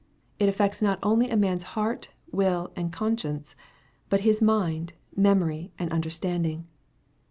It 0.39 0.49
affects 0.49 0.81
not 0.81 0.97
only 1.03 1.29
a 1.29 1.37
man's 1.37 1.61
heart, 1.77 2.09
will, 2.31 2.71
and 2.75 2.91
con 2.91 3.15
science, 3.19 3.55
but 4.09 4.21
his 4.21 4.41
mind, 4.41 4.93
memory, 5.15 5.73
and 5.77 5.91
understanding. 5.93 6.65